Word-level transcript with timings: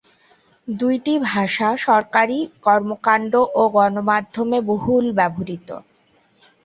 দুইটি 0.67 1.13
ভাষা 1.27 1.67
সরকারী 1.85 2.37
কর্মকাণ্ড 2.65 3.33
ও 3.53 3.63
গণমাধ্যমে 3.75 4.57
বহুল 4.69 5.05
ব্যবহৃত। 5.17 5.69